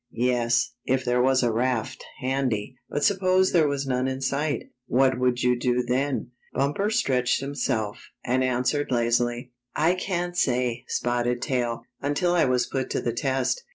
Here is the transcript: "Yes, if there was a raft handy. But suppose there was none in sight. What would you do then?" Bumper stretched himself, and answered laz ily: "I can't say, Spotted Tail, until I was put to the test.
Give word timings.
"Yes, 0.11 0.71
if 0.83 1.05
there 1.05 1.21
was 1.21 1.43
a 1.43 1.51
raft 1.51 2.03
handy. 2.21 2.75
But 2.89 3.03
suppose 3.03 3.51
there 3.51 3.67
was 3.67 3.85
none 3.85 4.07
in 4.07 4.19
sight. 4.19 4.71
What 4.87 5.19
would 5.19 5.43
you 5.43 5.55
do 5.59 5.83
then?" 5.83 6.31
Bumper 6.55 6.89
stretched 6.89 7.39
himself, 7.39 8.09
and 8.25 8.43
answered 8.43 8.87
laz 8.89 9.21
ily: 9.21 9.51
"I 9.75 9.93
can't 9.93 10.35
say, 10.35 10.85
Spotted 10.87 11.39
Tail, 11.39 11.83
until 12.01 12.33
I 12.33 12.45
was 12.45 12.65
put 12.65 12.89
to 12.89 12.99
the 12.99 13.13
test. 13.13 13.63